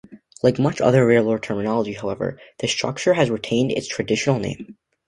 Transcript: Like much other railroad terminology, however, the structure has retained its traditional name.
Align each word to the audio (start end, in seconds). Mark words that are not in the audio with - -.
Like 0.41 0.57
much 0.57 0.81
other 0.81 1.05
railroad 1.05 1.43
terminology, 1.43 1.93
however, 1.93 2.39
the 2.57 2.67
structure 2.67 3.13
has 3.13 3.29
retained 3.29 3.71
its 3.71 3.87
traditional 3.87 4.39
name. 4.39 4.75